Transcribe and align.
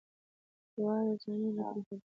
دواړي 0.75 1.13
زامي 1.21 1.47
یې 1.47 1.51
له 1.55 1.61
یخه 1.61 1.71
رېږدېدلې 1.75 1.99